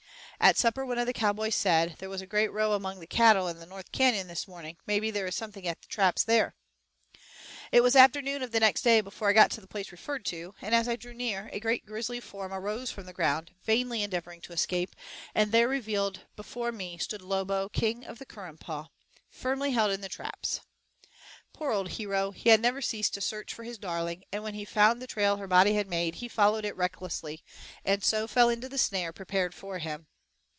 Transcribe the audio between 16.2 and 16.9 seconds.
before